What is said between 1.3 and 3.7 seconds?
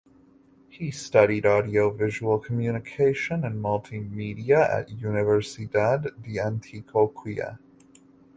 Audiovisual Communication and